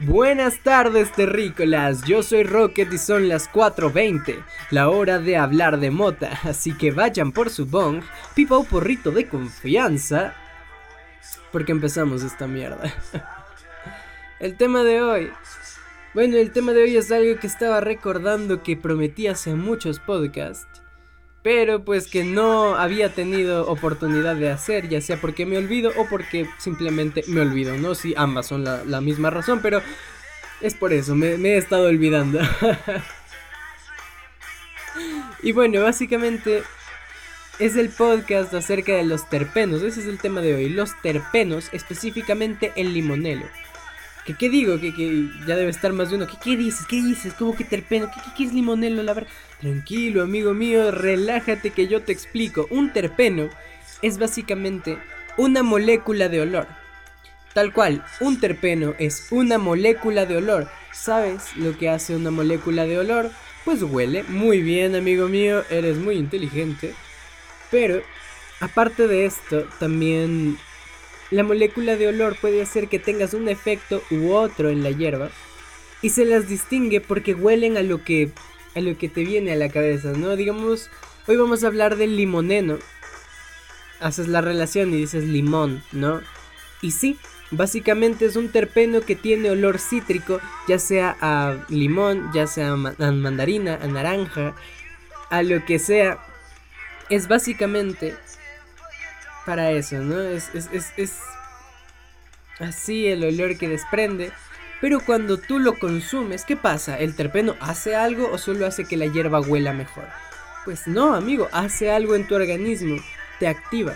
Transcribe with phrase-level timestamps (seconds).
[0.00, 5.90] Buenas tardes terrícolas, yo soy Rocket y son las 4.20, la hora de hablar de
[5.90, 8.04] mota, así que vayan por su bong,
[8.36, 10.34] pipa o porrito de confianza,
[11.50, 12.94] porque empezamos esta mierda.
[14.38, 15.32] el tema de hoy,
[16.14, 20.80] bueno, el tema de hoy es algo que estaba recordando que prometí hace muchos podcasts,
[21.42, 26.08] pero pues que no había tenido oportunidad de hacer, ya sea porque me olvido o
[26.08, 27.94] porque simplemente me olvido, ¿no?
[27.94, 29.80] Si ambas son la, misma razón, pero
[30.60, 32.40] es por eso, me, he estado olvidando.
[35.42, 36.64] y bueno, básicamente
[37.60, 41.68] es el podcast acerca de los terpenos, ese es el tema de hoy, los terpenos,
[41.72, 43.46] específicamente el limonelo.
[44.28, 44.78] ¿Qué, qué digo?
[44.78, 46.26] Que, que, ya debe estar más de uno.
[46.26, 46.86] ¿Qué, qué dices?
[46.86, 47.32] ¿Qué dices?
[47.32, 48.10] ¿Cómo que terpeno?
[48.14, 49.02] ¿Qué, qué, es limonelo?
[49.02, 49.30] La verdad.
[49.58, 52.66] Tranquilo, amigo mío, relájate que yo te explico.
[52.68, 53.48] Un terpeno
[54.02, 54.98] es básicamente
[55.38, 56.66] una molécula de olor.
[57.54, 60.68] Tal cual, un terpeno es una molécula de olor.
[60.92, 63.30] ¿Sabes lo que hace una molécula de olor?
[63.64, 66.92] Pues huele muy bien, amigo mío, eres muy inteligente.
[67.70, 68.02] Pero,
[68.60, 70.58] aparte de esto, también
[71.30, 75.30] la molécula de olor puede hacer que tengas un efecto u otro en la hierba
[76.02, 78.30] y se las distingue porque huelen a lo que
[78.74, 80.36] a lo que te viene a la cabeza, ¿no?
[80.36, 80.88] Digamos,
[81.26, 82.78] hoy vamos a hablar del limoneno.
[84.00, 86.20] Haces la relación y dices limón, ¿no?
[86.80, 87.18] Y sí,
[87.50, 92.76] básicamente es un terpeno que tiene olor cítrico, ya sea a limón, ya sea a
[92.76, 94.54] mandarina, a naranja,
[95.30, 96.18] a lo que sea.
[97.10, 98.14] Es básicamente
[99.48, 100.20] para eso, ¿no?
[100.20, 101.20] Es, es, es,
[102.58, 104.30] así el olor que desprende.
[104.82, 106.98] Pero cuando tú lo consumes, ¿qué pasa?
[106.98, 110.04] ¿El terpeno hace algo o solo hace que la hierba huela mejor?
[110.66, 112.98] Pues no, amigo, hace algo en tu organismo,
[113.40, 113.94] te activa.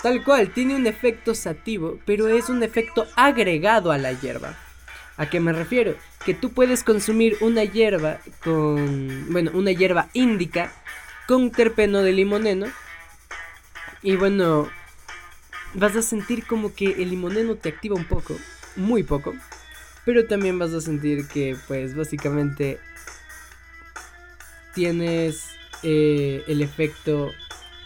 [0.00, 4.56] Tal cual, tiene un efecto sativo, pero es un efecto agregado a la hierba.
[5.18, 5.96] ¿A qué me refiero?
[6.24, 10.72] Que tú puedes consumir una hierba con, bueno, una hierba índica
[11.28, 12.68] con terpeno de limoneno
[14.02, 14.68] y bueno,
[15.74, 18.36] vas a sentir como que el limoneno te activa un poco,
[18.76, 19.34] muy poco.
[20.04, 22.80] Pero también vas a sentir que pues básicamente
[24.74, 25.46] tienes
[25.84, 27.30] eh, el efecto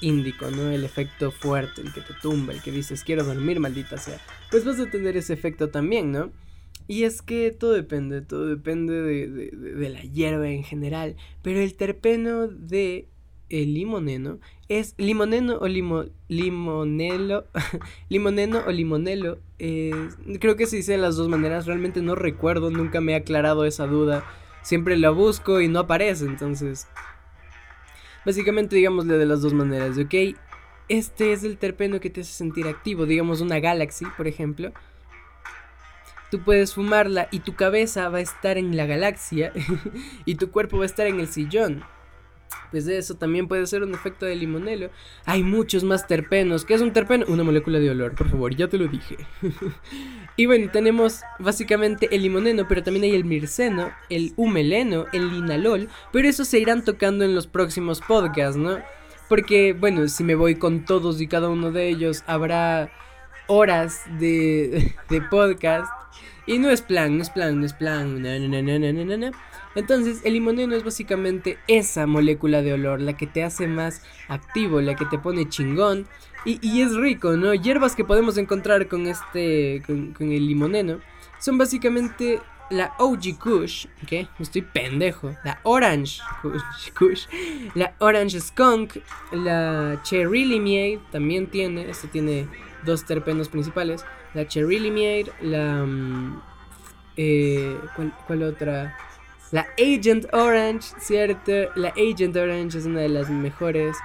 [0.01, 0.71] índico, ¿no?
[0.71, 4.19] El efecto fuerte, el que te tumba, el que dices quiero dormir, maldita sea.
[4.51, 6.33] Pues vas a tener ese efecto también, ¿no?
[6.89, 11.17] Y es que todo depende, todo depende de, de la hierba en general.
[11.43, 13.09] Pero el terpeno de
[13.49, 17.47] el limoneno es limoneno o limo, limonelo,
[18.09, 19.39] limoneno o limonelo.
[19.59, 23.65] creo que se dice de las dos maneras, realmente no recuerdo, nunca me he aclarado
[23.65, 24.25] esa duda.
[24.63, 26.89] Siempre la busco y no aparece, entonces...
[28.25, 30.37] Básicamente digámosle de las dos maneras, ¿ok?
[30.89, 34.73] Este es el terpeno que te hace sentir activo, digamos una Galaxy, por ejemplo.
[36.33, 39.53] Tú puedes fumarla y tu cabeza va a estar en la galaxia
[40.25, 41.85] y tu cuerpo va a estar en el sillón
[42.71, 44.91] pues eso también puede ser un efecto de limonelo.
[45.25, 46.65] Hay muchos más terpenos.
[46.65, 47.25] ¿Qué es un terpeno?
[47.29, 49.17] Una molécula de olor, por favor, ya te lo dije.
[50.37, 55.89] y bueno, tenemos básicamente el limoneno, pero también hay el mirceno, el humeleno, el linalol,
[56.13, 58.79] pero eso se irán tocando en los próximos podcasts, ¿no?
[59.29, 62.91] Porque, bueno, si me voy con todos y cada uno de ellos, habrá
[63.49, 65.91] horas de, de podcast.
[66.47, 68.23] Y no es plan, no es plan, no es plan.
[69.77, 74.81] Entonces, el limoneno es básicamente esa molécula de olor, la que te hace más activo,
[74.81, 76.07] la que te pone chingón.
[76.45, 77.55] Y, es rico, ¿no?
[77.55, 81.01] Hierbas que podemos encontrar con este, con, el limoneno,
[81.41, 84.29] son básicamente la OG Kush, ¿qué?
[84.39, 85.35] Estoy pendejo.
[85.45, 86.21] La Orange
[86.99, 87.27] Kush,
[87.75, 88.99] la Orange Skunk,
[89.33, 92.47] la Cherry también tiene, este tiene
[92.85, 94.05] dos terpenos principales.
[94.33, 95.85] La Cherry la...
[95.85, 96.41] Mm,
[97.17, 97.77] eh,
[98.27, 98.97] ¿cuál, otra?
[99.53, 101.53] La Agent Orange, ¿cierto?
[101.77, 103.97] La Agent Orange es una de las mejores.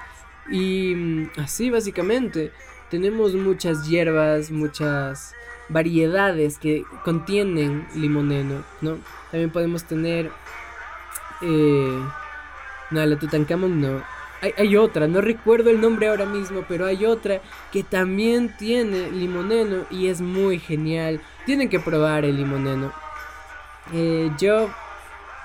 [0.52, 2.52] Y mm, así básicamente
[2.90, 5.34] tenemos muchas hierbas, muchas
[5.70, 9.00] variedades que contienen limoneno, ¿no?
[9.32, 10.30] También podemos tener...
[11.42, 12.00] Eh,
[12.92, 14.04] no, la Tutankamón no.
[14.42, 17.42] Hay, hay, otra, no recuerdo el nombre ahora mismo, pero hay otra
[17.72, 21.22] que también tiene limoneno y es muy genial.
[21.46, 22.92] Tienen que probar el limoneno.
[23.94, 24.70] Eh, yo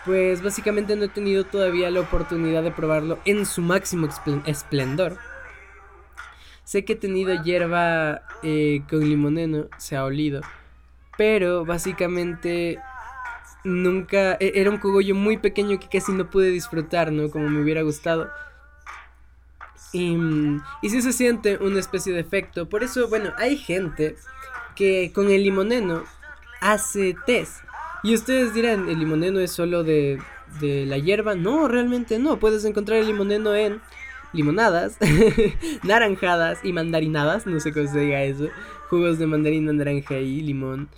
[0.06, 4.08] pues básicamente no he tenido todavía la oportunidad de probarlo en su máximo
[4.46, 5.18] esplendor.
[6.62, 10.40] Sé que he tenido hierba eh, con limoneno, se ha olido.
[11.18, 12.78] Pero básicamente
[13.64, 14.34] nunca...
[14.34, 17.28] E-, era un cogollo muy pequeño que casi no pude disfrutar, ¿no?
[17.28, 18.30] Como me hubiera gustado.
[19.92, 20.16] Y,
[20.82, 22.68] y sí se siente una especie de efecto.
[22.68, 24.16] Por eso, bueno, hay gente
[24.76, 26.04] que con el limoneno
[26.60, 27.65] hace test
[28.06, 30.20] Y ustedes dirán, ¿el limoneno es solo de,
[30.60, 31.34] de la hierba?
[31.34, 32.38] No, realmente no.
[32.38, 33.80] Puedes encontrar el limoneno en
[34.32, 34.96] limonadas,
[35.82, 38.48] naranjadas y mandarinadas, no sé cómo se diga eso,
[38.90, 40.88] jugos de mandarina, naranja y limón.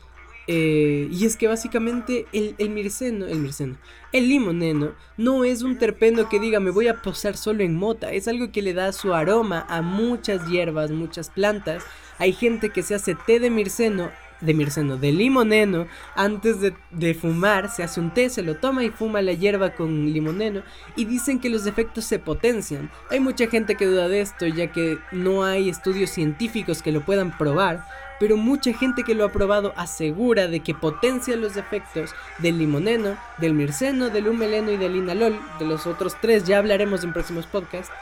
[0.48, 3.78] Eh, y es que básicamente el, el mirceno, el mirceno,
[4.12, 8.12] el limoneno no es un terpeno que diga me voy a posar solo en mota,
[8.12, 11.84] es algo que le da su aroma a muchas hierbas, muchas plantas.
[12.18, 14.10] Hay gente que se hace té de mirceno
[14.40, 18.90] de mirceno, de limoneno, antes de, fumar, se hace un té, se lo toma y
[18.90, 20.62] fuma la hierba con limoneno
[20.96, 22.90] y dicen que los efectos se potencian.
[23.10, 27.00] Hay mucha gente que duda de esto ya que no hay estudios científicos que lo
[27.00, 27.84] puedan probar,
[28.18, 33.16] pero mucha gente que lo ha probado asegura de que potencia los efectos del limoneno,
[33.38, 35.38] del mirceno, del humeleno y del inalol.
[35.58, 37.92] De los otros tres ya hablaremos en próximos podcasts.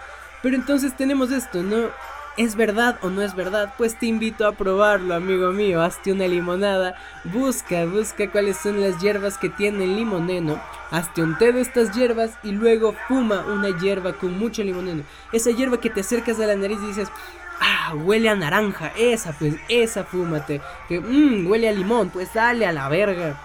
[0.42, 1.90] Pero entonces tenemos esto, ¿no?
[2.36, 3.72] ¿Es verdad o no es verdad?
[3.78, 5.80] Pues te invito a probarlo, amigo mío.
[5.80, 6.94] Hazte una limonada.
[7.24, 10.60] Busca, busca cuáles son las hierbas que tiene el limoneno.
[10.90, 15.02] Hazte un té de estas hierbas y luego fuma una hierba con mucho limoneno.
[15.32, 17.08] Esa hierba que te acercas a la nariz y dices,
[17.58, 18.92] ah, huele a naranja.
[18.98, 20.60] Esa, pues, esa fúmate.
[20.88, 22.10] Que, mmm, huele a limón.
[22.10, 23.40] Pues dale a la verga.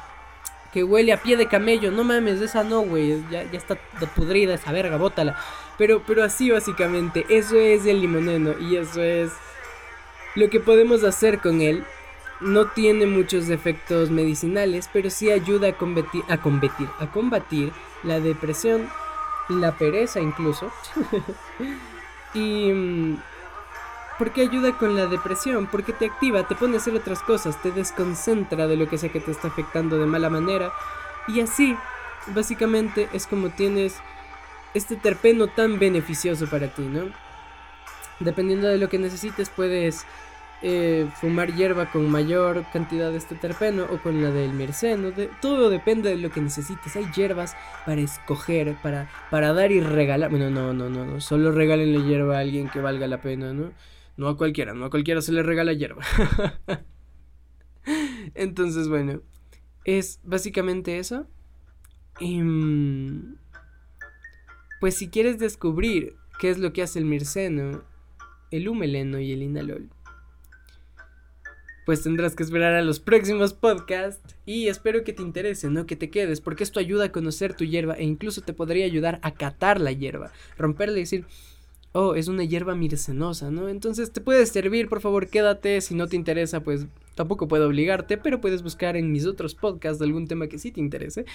[0.71, 1.91] Que huele a pie de camello.
[1.91, 3.21] No mames, esa no, güey.
[3.29, 3.75] Ya, ya está
[4.15, 5.37] pudrida esa verga, bótala.
[5.77, 9.31] Pero, pero así básicamente, eso es el limoneno y eso es
[10.35, 11.83] lo que podemos hacer con él.
[12.39, 17.71] No tiene muchos efectos medicinales, pero sí ayuda a combatir, a combatir, a combatir
[18.03, 18.89] la depresión,
[19.49, 20.71] la pereza incluso.
[22.33, 23.17] y mm,
[24.17, 27.71] porque ayuda con la depresión, porque te activa, te pone a hacer otras cosas, te
[27.71, 30.71] desconcentra de lo que sea que te está afectando de mala manera.
[31.27, 31.75] Y así,
[32.27, 33.95] básicamente es como tienes
[34.73, 37.11] este terpeno tan beneficioso para ti, ¿no?
[38.19, 40.05] Dependiendo de lo que necesites, puedes
[40.63, 45.11] eh, fumar hierba con mayor cantidad de este terpeno o con la del mirceno.
[45.41, 46.95] todo depende de lo que necesites.
[46.95, 47.55] Hay hierbas
[47.85, 50.29] para escoger, para, para dar y regalar.
[50.29, 51.19] Bueno, no, no, no, no.
[51.19, 53.71] Solo regalen la hierba a alguien que valga la pena, ¿no?
[54.17, 56.03] No a cualquiera, no a cualquiera se le regala hierba.
[58.35, 59.21] Entonces, bueno,
[59.85, 61.27] es básicamente eso.
[62.19, 63.33] Mm,
[64.79, 67.83] pues si quieres descubrir qué es lo que hace el mirceno,
[68.51, 69.89] el humeleno y el inalol,
[71.85, 75.95] pues tendrás que esperar a los próximos podcasts y espero que te interese, no que
[75.95, 79.33] te quedes, porque esto ayuda a conocer tu hierba e incluso te podría ayudar a
[79.33, 81.25] catar la hierba, romperla y decir,
[81.93, 83.69] oh, es una hierba mircenosa, ¿no?
[83.69, 88.17] Entonces te puede servir, por favor, quédate, si no te interesa, pues tampoco puedo obligarte,
[88.17, 91.25] pero puedes buscar en mis otros podcasts algún tema que sí te interese.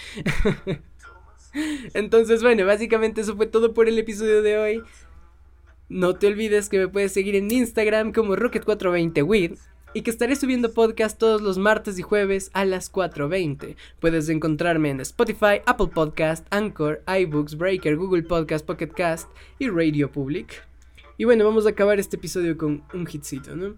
[1.94, 4.82] Entonces, bueno, básicamente eso fue todo por el episodio de hoy.
[5.88, 9.58] No te olvides que me puedes seguir en Instagram como Rocket420WID
[9.96, 13.76] y que estaré subiendo podcast todos los martes y jueves a las 4.20.
[13.98, 20.12] Puedes encontrarme en Spotify, Apple Podcast, Anchor, iBooks, Breaker, Google Podcast, Pocket Cast y Radio
[20.12, 20.66] Public.
[21.16, 23.74] Y bueno, vamos a acabar este episodio con un hitcito, ¿no?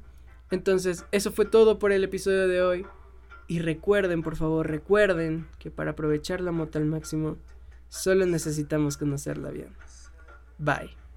[0.50, 2.86] Entonces, eso fue todo por el episodio de hoy.
[3.46, 7.36] Y recuerden, por favor, recuerden que para aprovechar la moto al máximo
[7.88, 9.72] Solo necesitamos conocerla bien.
[10.58, 11.07] Bye.